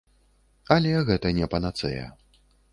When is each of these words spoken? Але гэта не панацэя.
Але 0.77 0.91
гэта 1.11 1.33
не 1.43 1.53
панацэя. 1.53 2.11